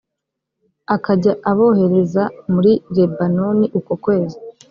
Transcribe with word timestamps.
akajya 0.95 1.33
abohereza 1.51 2.23
muri 2.53 2.71
lebanoni 2.95 3.65
uko 3.77 3.89
ukwezi 3.97 4.37